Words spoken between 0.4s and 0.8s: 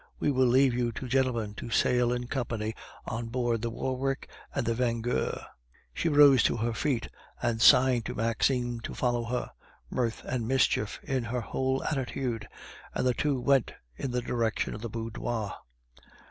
leave